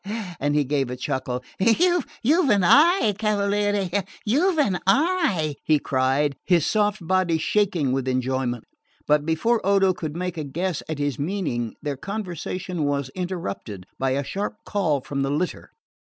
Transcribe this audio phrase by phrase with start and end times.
[0.39, 1.43] And he gave a chuckle.
[1.59, 8.63] "You've an eye, cavaliere, you've an eye," he cried, his soft body shaking with enjoyment;
[9.05, 14.13] but before Odo could make a guess at his meaning their conversation was interrupted by
[14.17, 15.69] a sharp call from the litter.